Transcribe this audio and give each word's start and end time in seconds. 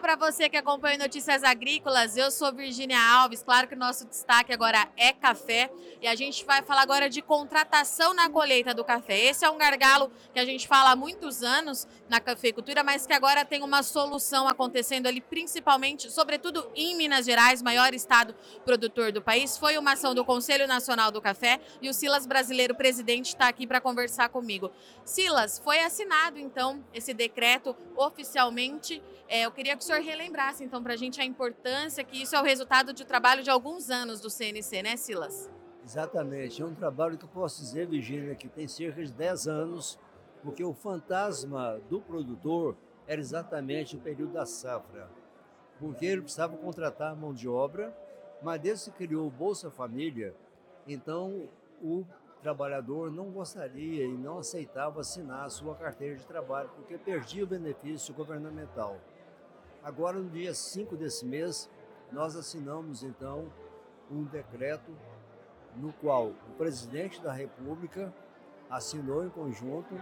Para 0.00 0.14
você 0.14 0.48
que 0.48 0.56
acompanha 0.56 0.98
Notícias 0.98 1.42
Agrícolas. 1.42 2.16
Eu 2.16 2.30
sou 2.30 2.52
Virginia 2.52 3.00
Alves. 3.00 3.42
Claro 3.42 3.66
que 3.66 3.74
o 3.74 3.78
nosso 3.78 4.04
destaque 4.06 4.52
agora 4.52 4.86
é 4.96 5.12
café 5.12 5.70
e 6.02 6.06
a 6.06 6.14
gente 6.14 6.44
vai 6.44 6.62
falar 6.62 6.82
agora 6.82 7.08
de 7.08 7.22
contratação 7.22 8.12
na 8.12 8.28
colheita 8.28 8.74
do 8.74 8.84
café. 8.84 9.18
Esse 9.18 9.44
é 9.44 9.50
um 9.50 9.56
gargalo 9.56 10.12
que 10.32 10.38
a 10.38 10.44
gente 10.44 10.68
fala 10.68 10.90
há 10.90 10.96
muitos 10.96 11.42
anos 11.42 11.88
na 12.08 12.20
cafeicultura, 12.20 12.84
mas 12.84 13.06
que 13.06 13.12
agora 13.12 13.44
tem 13.44 13.62
uma 13.62 13.82
solução 13.82 14.46
acontecendo 14.46 15.06
ali, 15.06 15.20
principalmente, 15.20 16.10
sobretudo 16.10 16.70
em 16.74 16.94
Minas 16.94 17.24
Gerais, 17.24 17.62
maior 17.62 17.94
estado 17.94 18.34
produtor 18.64 19.10
do 19.10 19.22
país. 19.22 19.56
Foi 19.56 19.78
uma 19.78 19.92
ação 19.92 20.14
do 20.14 20.24
Conselho 20.24 20.68
Nacional 20.68 21.10
do 21.10 21.22
Café 21.22 21.58
e 21.80 21.88
o 21.88 21.94
Silas 21.94 22.26
Brasileiro, 22.26 22.74
presidente, 22.74 23.28
está 23.28 23.48
aqui 23.48 23.66
para 23.66 23.80
conversar 23.80 24.28
comigo. 24.28 24.70
Silas, 25.04 25.58
foi 25.58 25.80
assinado 25.80 26.38
então 26.38 26.84
esse 26.92 27.14
decreto 27.14 27.74
oficialmente. 27.96 29.02
É, 29.28 29.40
eu 29.40 29.50
queria 29.50 29.76
que 29.76 29.85
senhor 29.86 30.02
relembrasse, 30.02 30.64
então, 30.64 30.82
para 30.82 30.94
a 30.94 30.96
gente 30.96 31.20
a 31.20 31.24
importância 31.24 32.02
que 32.02 32.20
isso 32.20 32.34
é 32.34 32.40
o 32.40 32.44
resultado 32.44 32.92
de 32.92 33.04
trabalho 33.04 33.42
de 33.42 33.50
alguns 33.50 33.88
anos 33.88 34.20
do 34.20 34.28
CNC, 34.28 34.82
né, 34.82 34.96
Silas? 34.96 35.48
Exatamente. 35.84 36.60
É 36.60 36.64
um 36.64 36.74
trabalho 36.74 37.16
que 37.16 37.24
eu 37.24 37.28
posso 37.28 37.60
dizer, 37.60 37.86
Virginia, 37.86 38.34
que 38.34 38.48
tem 38.48 38.66
cerca 38.66 39.04
de 39.04 39.12
10 39.12 39.46
anos, 39.46 39.98
porque 40.42 40.64
o 40.64 40.74
fantasma 40.74 41.80
do 41.88 42.00
produtor 42.00 42.76
era 43.06 43.20
exatamente 43.20 43.96
o 43.96 44.00
período 44.00 44.32
da 44.32 44.44
safra. 44.44 45.08
Porque 45.78 46.04
ele 46.04 46.22
precisava 46.22 46.56
contratar 46.56 47.14
mão 47.14 47.32
de 47.32 47.48
obra, 47.48 47.96
mas 48.42 48.60
desde 48.60 48.90
que 48.90 49.06
criou 49.06 49.28
o 49.28 49.30
Bolsa 49.30 49.70
Família, 49.70 50.34
então 50.84 51.48
o 51.80 52.04
trabalhador 52.42 53.10
não 53.10 53.30
gostaria 53.30 54.04
e 54.04 54.12
não 54.12 54.38
aceitava 54.38 55.00
assinar 55.00 55.44
a 55.44 55.50
sua 55.50 55.76
carteira 55.76 56.16
de 56.16 56.26
trabalho, 56.26 56.70
porque 56.74 56.98
perdia 56.98 57.44
o 57.44 57.46
benefício 57.46 58.12
governamental. 58.12 58.96
Agora, 59.86 60.18
no 60.18 60.28
dia 60.28 60.52
5 60.52 60.96
desse 60.96 61.24
mês, 61.24 61.70
nós 62.10 62.34
assinamos 62.34 63.04
então 63.04 63.46
um 64.10 64.24
decreto 64.24 64.90
no 65.76 65.92
qual 65.92 66.30
o 66.30 66.54
presidente 66.58 67.22
da 67.22 67.32
República 67.32 68.12
assinou 68.68 69.24
em 69.24 69.28
conjunto 69.28 69.94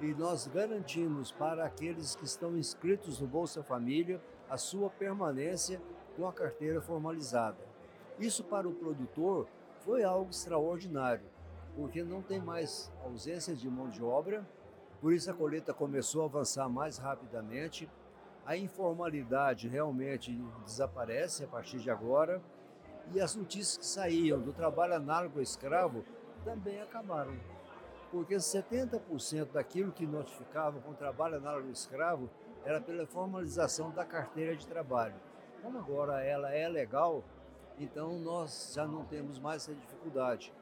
e 0.00 0.14
nós 0.14 0.46
garantimos 0.46 1.30
para 1.32 1.66
aqueles 1.66 2.16
que 2.16 2.24
estão 2.24 2.56
inscritos 2.56 3.20
no 3.20 3.26
Bolsa 3.26 3.62
Família 3.62 4.22
a 4.48 4.56
sua 4.56 4.88
permanência 4.88 5.82
com 6.16 6.26
a 6.26 6.32
carteira 6.32 6.80
formalizada. 6.80 7.58
Isso 8.18 8.42
para 8.42 8.66
o 8.66 8.72
produtor 8.72 9.46
foi 9.80 10.02
algo 10.02 10.30
extraordinário, 10.30 11.26
porque 11.76 12.02
não 12.02 12.22
tem 12.22 12.40
mais 12.40 12.90
ausência 13.04 13.54
de 13.54 13.68
mão 13.68 13.90
de 13.90 14.02
obra, 14.02 14.48
por 14.98 15.12
isso 15.12 15.30
a 15.30 15.34
colheita 15.34 15.74
começou 15.74 16.22
a 16.22 16.24
avançar 16.24 16.70
mais 16.70 16.96
rapidamente 16.96 17.86
a 18.50 18.56
informalidade 18.56 19.68
realmente 19.68 20.32
desaparece 20.64 21.44
a 21.44 21.46
partir 21.46 21.78
de 21.78 21.88
agora 21.88 22.42
e 23.14 23.20
as 23.20 23.36
notícias 23.36 23.78
que 23.78 23.86
saíam 23.86 24.40
do 24.40 24.52
trabalho 24.52 24.94
análogo 24.94 25.40
escravo 25.40 26.04
também 26.44 26.82
acabaram. 26.82 27.38
Porque 28.10 28.34
70% 28.34 29.52
daquilo 29.52 29.92
que 29.92 30.04
notificava 30.04 30.80
com 30.80 30.92
trabalho 30.94 31.36
análogo 31.36 31.70
escravo 31.70 32.28
era 32.64 32.80
pela 32.80 33.06
formalização 33.06 33.92
da 33.92 34.04
carteira 34.04 34.56
de 34.56 34.66
trabalho. 34.66 35.14
Como 35.62 35.78
agora 35.78 36.20
ela 36.20 36.52
é 36.52 36.68
legal, 36.68 37.22
então 37.78 38.18
nós 38.18 38.72
já 38.74 38.84
não 38.84 39.04
temos 39.04 39.38
mais 39.38 39.62
essa 39.62 39.78
dificuldade. 39.78 40.52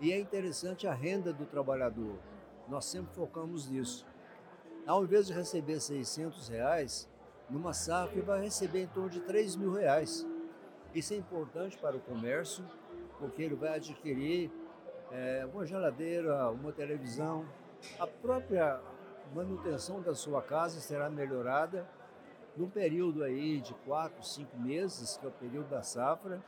E 0.00 0.14
é 0.14 0.18
interessante 0.18 0.86
a 0.86 0.94
renda 0.94 1.30
do 1.30 1.44
trabalhador. 1.44 2.16
Nós 2.66 2.86
sempre 2.86 3.14
focamos 3.14 3.68
nisso. 3.68 4.10
Ao 4.84 5.04
invés 5.04 5.28
de 5.28 5.32
receber 5.32 5.78
600 5.78 6.48
reais, 6.48 7.08
numa 7.48 7.72
safra 7.72 8.20
vai 8.22 8.42
receber 8.42 8.82
em 8.82 8.86
torno 8.88 9.10
de 9.10 9.20
3 9.20 9.54
mil 9.54 9.72
reais. 9.72 10.26
Isso 10.92 11.14
é 11.14 11.16
importante 11.16 11.78
para 11.78 11.96
o 11.96 12.00
comércio, 12.00 12.64
porque 13.18 13.42
ele 13.42 13.54
vai 13.54 13.76
adquirir 13.76 14.50
é, 15.12 15.46
uma 15.52 15.64
geladeira, 15.64 16.50
uma 16.50 16.72
televisão, 16.72 17.46
a 17.98 18.06
própria 18.06 18.80
manutenção 19.32 20.00
da 20.02 20.14
sua 20.14 20.42
casa 20.42 20.80
será 20.80 21.08
melhorada 21.08 21.86
num 22.56 22.68
período 22.68 23.22
aí 23.22 23.60
de 23.60 23.74
4, 23.86 24.22
5 24.24 24.58
meses, 24.58 25.16
que 25.16 25.24
é 25.24 25.28
o 25.28 25.32
período 25.32 25.68
da 25.68 25.82
safra, 25.82 26.42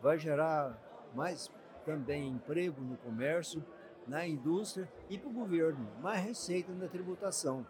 vai 0.00 0.18
gerar 0.18 0.78
mais 1.14 1.50
também 1.84 2.28
emprego 2.28 2.80
no 2.80 2.96
comércio, 2.96 3.62
na 4.08 4.26
indústria 4.26 4.90
e 5.08 5.18
para 5.18 5.28
o 5.28 5.32
governo, 5.32 5.86
mais 6.00 6.24
receita 6.24 6.72
na 6.72 6.88
tributação. 6.88 7.66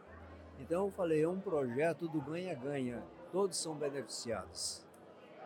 Então 0.61 0.87
eu 0.87 0.91
falei, 0.91 1.23
é 1.23 1.29
um 1.29 1.41
projeto 1.41 2.09
do 2.09 2.21
ganha-ganha, 2.21 3.03
todos 3.33 3.59
são 3.59 3.75
beneficiados. 3.75 4.85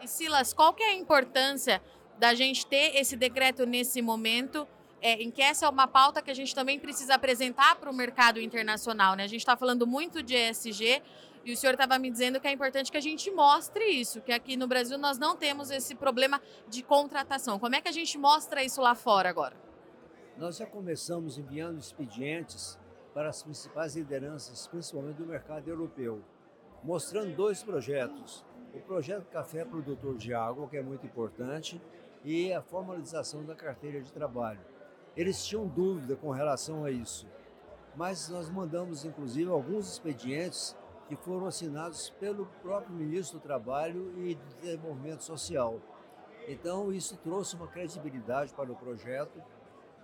E 0.01 0.09
Silas, 0.09 0.53
qual 0.53 0.73
que 0.73 0.83
é 0.83 0.91
a 0.91 0.95
importância 0.95 1.83
da 2.19 2.35
gente 2.35 2.67
ter 2.67 2.97
esse 2.97 3.17
decreto 3.17 3.67
nesse 3.67 4.03
momento? 4.03 4.67
É, 5.01 5.21
em 5.21 5.33
que 5.33 5.43
essa 5.43 5.67
é 5.67 5.69
uma 5.69 5.89
pauta 5.89 6.23
que 6.23 6.31
a 6.31 6.35
gente 6.35 6.55
também 6.55 6.79
precisa 6.79 7.17
apresentar 7.17 7.75
para 7.75 7.91
o 7.91 7.95
mercado 7.95 8.41
internacional. 8.41 9.17
Né? 9.17 9.25
A 9.25 9.27
gente 9.27 9.41
está 9.41 9.57
falando 9.57 9.85
muito 9.85 10.23
de 10.23 10.37
ESG 10.37 11.03
e 11.45 11.53
o 11.53 11.57
senhor 11.57 11.73
estava 11.73 11.99
me 11.99 12.09
dizendo 12.09 12.41
que 12.41 12.47
é 12.47 12.53
importante 12.53 12.91
que 12.91 12.97
a 12.97 13.01
gente 13.01 13.29
mostre 13.33 13.85
isso, 13.85 14.21
que 14.21 14.31
aqui 14.31 14.57
no 14.57 14.69
Brasil 14.69 14.97
nós 14.97 15.19
não 15.19 15.37
temos 15.37 15.73
esse 15.73 15.97
problema 15.97 16.41
de 16.69 16.85
contratação. 16.85 17.59
Como 17.59 17.75
é 17.75 17.81
que 17.81 17.89
a 17.89 17.93
gente 17.93 18.17
mostra 18.17 18.63
isso 18.63 18.81
lá 18.81 18.95
fora 18.95 19.29
agora? 19.29 19.57
Nós 20.43 20.57
já 20.57 20.67
começamos 20.67 21.39
enviando 21.39 21.79
expedientes 21.79 22.77
para 23.15 23.29
as 23.29 23.45
principais 23.45 23.95
lideranças, 23.95 24.67
principalmente 24.67 25.19
do 25.19 25.25
mercado 25.25 25.69
europeu, 25.69 26.21
mostrando 26.83 27.33
dois 27.37 27.63
projetos. 27.63 28.45
O 28.75 28.81
projeto 28.81 29.31
Café 29.31 29.65
Produtor 29.65 30.17
de 30.17 30.35
Água, 30.35 30.67
que 30.67 30.77
é 30.77 30.83
muito 30.83 31.07
importante, 31.07 31.81
e 32.25 32.53
a 32.53 32.61
formalização 32.61 33.45
da 33.45 33.55
carteira 33.55 34.01
de 34.01 34.13
trabalho. 34.13 34.59
Eles 35.17 35.45
tinham 35.45 35.65
dúvida 35.65 36.17
com 36.17 36.33
relação 36.33 36.85
a 36.85 36.91
isso, 36.91 37.29
mas 37.95 38.29
nós 38.29 38.51
mandamos 38.51 39.05
inclusive 39.05 39.49
alguns 39.49 39.93
expedientes 39.93 40.77
que 41.07 41.15
foram 41.15 41.47
assinados 41.47 42.11
pelo 42.19 42.47
próprio 42.61 42.97
ministro 42.97 43.39
do 43.39 43.43
Trabalho 43.45 44.13
e 44.19 44.35
do 44.35 44.55
Desenvolvimento 44.61 45.23
Social. 45.23 45.79
Então, 46.49 46.93
isso 46.93 47.17
trouxe 47.19 47.55
uma 47.55 47.69
credibilidade 47.69 48.53
para 48.53 48.73
o 48.73 48.75
projeto 48.75 49.41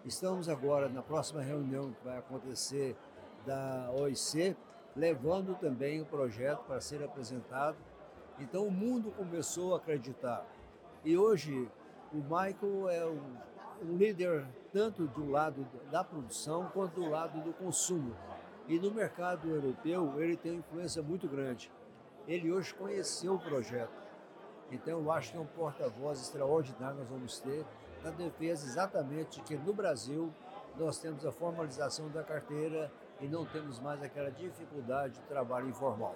Estamos 0.08 0.48
agora 0.48 0.88
na 0.88 1.02
próxima 1.02 1.42
reunião 1.42 1.92
que 1.92 2.02
vai 2.02 2.16
acontecer 2.16 2.96
da 3.44 3.91
OIC, 3.92 4.56
levando 4.96 5.54
também 5.54 6.00
o 6.00 6.06
projeto 6.06 6.64
para 6.64 6.80
ser 6.80 7.04
apresentado. 7.04 7.76
Então 8.38 8.66
o 8.66 8.70
mundo 8.70 9.10
começou 9.10 9.74
a 9.74 9.76
acreditar. 9.76 10.46
E 11.04 11.19
hoje 11.19 11.70
o 12.10 12.16
Michael 12.22 12.88
é 12.88 13.04
um, 13.04 13.36
um 13.82 13.96
líder 13.98 14.46
tanto 14.72 15.06
do 15.08 15.30
lado 15.30 15.69
da 15.92 16.02
produção 16.02 16.70
quanto 16.72 17.02
do 17.02 17.10
lado 17.10 17.42
do 17.42 17.52
consumo. 17.52 18.16
E 18.66 18.78
no 18.78 18.90
mercado 18.90 19.46
europeu 19.46 20.19
ele 20.22 20.38
tem 20.38 20.52
uma 20.52 20.60
influência 20.60 21.02
muito 21.02 21.28
grande. 21.28 21.70
Ele 22.26 22.50
hoje 22.50 22.72
conheceu 22.72 23.34
o 23.34 23.38
projeto. 23.38 23.92
Então 24.72 25.00
eu 25.00 25.12
acho 25.12 25.32
que 25.32 25.36
é 25.36 25.40
um 25.40 25.44
porta-voz 25.44 26.19
extraordinário 26.19 26.96
nós 26.96 27.08
vamos 27.08 27.38
ter 27.40 27.66
na 28.03 28.10
defesa 28.10 28.66
exatamente 28.66 29.41
que 29.42 29.56
no 29.56 29.72
Brasil 29.72 30.32
nós 30.78 30.98
temos 30.98 31.26
a 31.26 31.32
formalização 31.32 32.09
da 32.09 32.22
carteira 32.22 32.91
e 33.20 33.26
não 33.26 33.44
temos 33.44 33.81
mais 33.81 34.03
aquela 34.03 34.31
dificuldade 34.31 35.14
de 35.14 35.20
trabalho 35.22 35.69
informal. 35.69 36.14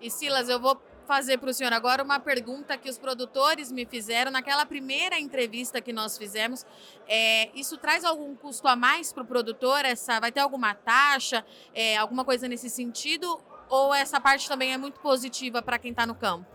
E 0.00 0.10
Silas, 0.10 0.48
eu 0.48 0.58
vou 0.58 0.80
fazer 1.06 1.38
para 1.38 1.50
o 1.50 1.54
senhor 1.54 1.72
agora 1.72 2.02
uma 2.02 2.18
pergunta 2.18 2.76
que 2.76 2.88
os 2.88 2.98
produtores 2.98 3.70
me 3.70 3.84
fizeram 3.86 4.32
naquela 4.32 4.64
primeira 4.66 5.18
entrevista 5.18 5.80
que 5.80 5.92
nós 5.92 6.16
fizemos. 6.18 6.66
É, 7.06 7.50
isso 7.56 7.76
traz 7.76 8.04
algum 8.04 8.34
custo 8.34 8.66
a 8.66 8.74
mais 8.74 9.12
para 9.12 9.22
o 9.22 9.26
produtor? 9.26 9.84
Essa, 9.84 10.18
vai 10.18 10.32
ter 10.32 10.40
alguma 10.40 10.74
taxa, 10.74 11.44
é, 11.74 11.96
alguma 11.96 12.24
coisa 12.24 12.48
nesse 12.48 12.68
sentido? 12.68 13.40
Ou 13.68 13.94
essa 13.94 14.20
parte 14.20 14.48
também 14.48 14.72
é 14.72 14.78
muito 14.78 14.98
positiva 15.00 15.62
para 15.62 15.78
quem 15.78 15.92
está 15.92 16.04
no 16.04 16.14
campo? 16.14 16.46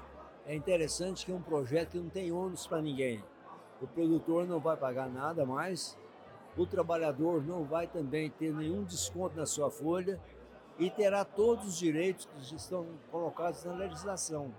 É 0.46 0.56
interessante 0.56 1.26
que 1.26 1.32
é 1.32 1.36
um 1.36 1.42
projeto 1.42 1.92
que 1.92 1.98
não 1.98 2.10
tem 2.10 2.32
ônus 2.32 2.68
para 2.68 2.82
ninguém 2.82 3.24
o 3.82 3.88
produtor 3.88 4.48
não 4.48 4.60
vai 4.60 4.76
pagar 4.76 5.10
nada 5.10 5.46
mais, 5.46 5.98
o 6.58 6.66
trabalhador 6.66 7.44
não 7.44 7.64
vai 7.64 7.88
também 7.88 8.30
ter 8.30 8.54
nenhum 8.54 8.84
desconto 8.84 9.36
na 9.36 9.46
sua 9.46 9.70
folha 9.70 10.20
e 10.80 10.90
terá 10.90 11.24
todos 11.24 11.68
os 11.68 11.78
direitos 11.78 12.26
que 12.26 12.56
estão 12.56 12.88
colocados 13.12 13.64
na 13.64 13.74
legislação. 13.74 14.54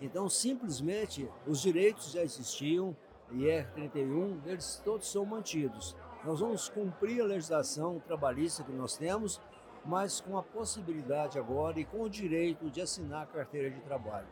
Então, 0.00 0.28
simplesmente, 0.28 1.28
os 1.46 1.60
direitos 1.60 2.12
já 2.12 2.22
existiam, 2.22 2.96
é 3.42 3.62
31, 3.62 4.40
eles 4.46 4.80
todos 4.84 5.10
são 5.10 5.24
mantidos. 5.24 5.96
Nós 6.24 6.40
vamos 6.40 6.68
cumprir 6.68 7.22
a 7.22 7.26
legislação 7.26 8.00
trabalhista 8.06 8.62
que 8.62 8.72
nós 8.72 8.96
temos, 8.96 9.40
mas 9.84 10.20
com 10.20 10.36
a 10.36 10.42
possibilidade 10.42 11.38
agora 11.38 11.78
e 11.80 11.84
com 11.84 12.02
o 12.02 12.10
direito 12.10 12.68
de 12.70 12.80
assinar 12.80 13.22
a 13.22 13.26
carteira 13.26 13.70
de 13.70 13.80
trabalho. 13.80 14.26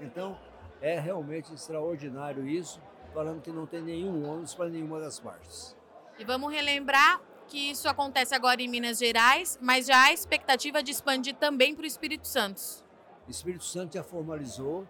Então, 0.00 0.36
é 0.80 0.98
realmente 0.98 1.52
extraordinário 1.52 2.46
isso 2.46 2.80
falando 3.12 3.42
que 3.42 3.50
não 3.50 3.66
tem 3.66 3.82
nenhum 3.82 4.28
ônus 4.28 4.54
para 4.54 4.68
nenhuma 4.68 5.00
das 5.00 5.20
partes. 5.20 5.76
E 6.18 6.24
vamos 6.24 6.52
relembrar 6.52 7.20
que 7.48 7.70
isso 7.70 7.88
acontece 7.88 8.34
agora 8.34 8.62
em 8.62 8.68
Minas 8.68 8.98
Gerais, 8.98 9.58
mas 9.60 9.86
já 9.86 10.04
há 10.04 10.12
expectativa 10.12 10.82
de 10.82 10.90
expandir 10.90 11.34
também 11.36 11.74
para 11.74 11.84
o 11.84 11.86
Espírito 11.86 12.26
Santo. 12.26 12.60
Espírito 13.28 13.64
Santo 13.64 13.94
já 13.94 14.02
formalizou, 14.02 14.86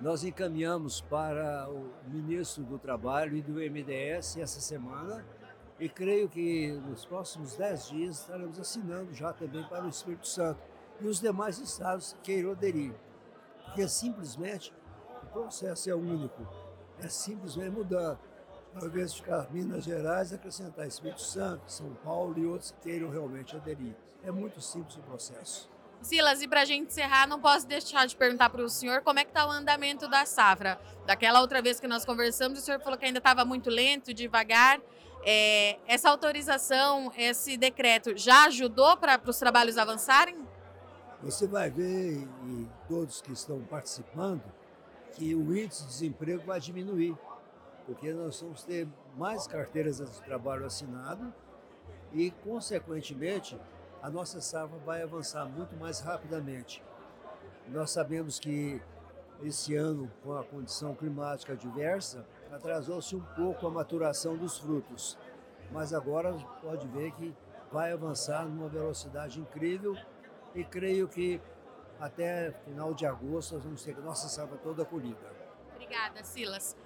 nós 0.00 0.24
encaminhamos 0.24 1.00
para 1.00 1.68
o 1.70 1.90
ministro 2.08 2.64
do 2.64 2.78
Trabalho 2.78 3.36
e 3.36 3.42
do 3.42 3.54
MDS 3.54 4.36
essa 4.36 4.60
semana 4.60 5.24
e 5.78 5.88
creio 5.88 6.28
que 6.28 6.72
nos 6.88 7.04
próximos 7.04 7.56
dez 7.56 7.88
dias 7.88 8.20
estaremos 8.20 8.58
assinando 8.58 9.12
já 9.14 9.32
também 9.32 9.64
para 9.64 9.84
o 9.84 9.88
Espírito 9.88 10.26
Santo 10.28 10.60
e 11.00 11.06
os 11.06 11.20
demais 11.20 11.58
estados 11.58 12.16
queiram 12.22 12.52
aderir. 12.52 12.92
Porque 13.64 13.88
simplesmente 13.88 14.72
o 15.22 15.26
processo 15.26 15.88
é 15.88 15.94
único, 15.94 16.46
é 17.02 17.08
simplesmente 17.08 17.70
mudar. 17.70 18.18
Ao 18.74 18.86
invés 18.86 19.12
de 19.12 19.20
ficar 19.20 19.50
Minas 19.52 19.84
Gerais, 19.84 20.32
acrescentar 20.32 20.86
Espírito 20.86 21.20
Santo, 21.20 21.70
São 21.70 21.92
Paulo 22.02 22.38
e 22.38 22.46
outros 22.46 22.70
que 22.70 22.88
queiram 22.88 23.10
realmente 23.10 23.54
aderir. 23.54 23.94
É 24.24 24.30
muito 24.30 24.60
simples 24.60 24.96
o 24.96 25.00
processo. 25.00 25.70
Silas, 26.00 26.42
e 26.42 26.48
para 26.48 26.62
a 26.62 26.64
gente 26.64 26.88
encerrar, 26.88 27.28
não 27.28 27.40
posso 27.40 27.66
deixar 27.66 28.06
de 28.06 28.16
perguntar 28.16 28.50
para 28.50 28.62
o 28.62 28.68
senhor 28.68 29.02
como 29.02 29.18
é 29.18 29.24
que 29.24 29.30
está 29.30 29.46
o 29.46 29.50
andamento 29.50 30.08
da 30.08 30.24
safra. 30.24 30.80
Daquela 31.06 31.40
outra 31.40 31.60
vez 31.60 31.78
que 31.78 31.86
nós 31.86 32.04
conversamos, 32.04 32.58
o 32.58 32.62
senhor 32.62 32.80
falou 32.80 32.98
que 32.98 33.04
ainda 33.04 33.18
estava 33.18 33.44
muito 33.44 33.70
lento, 33.70 34.12
devagar. 34.12 34.80
É, 35.24 35.78
essa 35.86 36.10
autorização, 36.10 37.12
esse 37.16 37.56
decreto, 37.56 38.16
já 38.16 38.46
ajudou 38.46 38.96
para 38.96 39.20
os 39.24 39.38
trabalhos 39.38 39.78
avançarem? 39.78 40.36
Você 41.22 41.46
vai 41.46 41.70
ver, 41.70 42.26
e 42.48 42.68
todos 42.88 43.20
que 43.20 43.32
estão 43.32 43.60
participando, 43.62 44.42
que 45.12 45.34
o 45.34 45.56
índice 45.56 45.82
de 45.82 45.88
desemprego 45.88 46.42
vai 46.44 46.60
diminuir, 46.60 47.16
porque 47.86 48.12
nós 48.12 48.40
vamos 48.40 48.64
ter 48.64 48.88
mais 49.16 49.46
carteiras 49.46 49.98
de 49.98 50.22
trabalho 50.22 50.64
assinado 50.64 51.32
e, 52.12 52.30
consequentemente, 52.42 53.58
a 54.02 54.10
nossa 54.10 54.40
safra 54.40 54.78
vai 54.78 55.02
avançar 55.02 55.44
muito 55.46 55.76
mais 55.76 56.00
rapidamente. 56.00 56.82
Nós 57.68 57.90
sabemos 57.90 58.38
que 58.38 58.82
esse 59.42 59.74
ano, 59.74 60.10
com 60.22 60.36
a 60.36 60.44
condição 60.44 60.94
climática 60.94 61.52
adversa, 61.52 62.24
atrasou-se 62.50 63.14
um 63.14 63.22
pouco 63.36 63.66
a 63.66 63.70
maturação 63.70 64.36
dos 64.36 64.58
frutos, 64.58 65.18
mas 65.70 65.92
agora 65.92 66.32
pode 66.60 66.86
ver 66.88 67.12
que 67.12 67.34
vai 67.70 67.92
avançar 67.92 68.44
numa 68.44 68.68
velocidade 68.68 69.40
incrível 69.40 69.96
e 70.54 70.62
creio 70.62 71.08
que 71.08 71.40
até 72.02 72.50
final 72.64 72.92
de 72.92 73.06
agosto 73.06 73.54
nós 73.54 73.62
vamos 73.62 73.84
ter 73.84 73.96
nossa 73.98 74.28
safra 74.28 74.58
toda 74.58 74.84
colhida. 74.84 75.16
Obrigada, 75.76 76.24
Silas. 76.24 76.76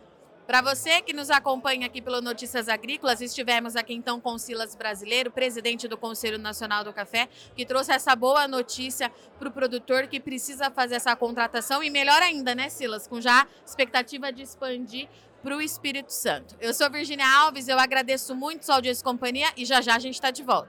Para 0.47 0.61
você 0.61 1.01
que 1.01 1.13
nos 1.13 1.31
acompanha 1.31 1.87
aqui 1.87 2.01
pelo 2.03 2.21
Notícias 2.21 2.69
Agrícolas, 2.69 3.21
estivemos 3.21 3.75
aqui 3.75 3.95
então 3.95 4.21
com 4.21 4.39
Silas 4.39 4.77
Brasileiro, 4.77 5.31
presidente 5.31 5.89
do 5.89 5.97
Conselho 5.97 6.39
Nacional 6.39 6.85
do 6.85 6.93
Café, 6.93 7.29
que 7.57 7.65
trouxe 7.65 7.93
essa 7.93 8.15
boa 8.15 8.47
notícia 8.47 9.11
para 9.39 9.49
o 9.49 9.51
produtor 9.51 10.07
que 10.07 10.21
precisa 10.21 10.71
fazer 10.71 10.97
essa 10.97 11.17
contratação 11.17 11.83
e 11.83 11.91
melhor 11.91 12.23
ainda, 12.23 12.55
né, 12.55 12.69
Silas, 12.69 13.09
com 13.09 13.21
já 13.21 13.49
expectativa 13.65 14.31
de 14.31 14.43
expandir 14.43 15.09
para 15.43 15.57
o 15.57 15.63
Espírito 15.63 16.13
Santo. 16.13 16.55
Eu 16.61 16.75
sou 16.75 16.91
Virginia 16.91 17.27
Alves, 17.41 17.69
eu 17.69 17.79
agradeço 17.79 18.35
muito 18.35 18.67
sua 18.67 18.77
audiência 18.77 19.01
e 19.01 19.05
companhia 19.05 19.49
e 19.57 19.65
já 19.65 19.81
já 19.81 19.97
a 19.97 19.99
gente 19.99 20.15
está 20.15 20.31
de 20.31 20.43
volta. 20.43 20.69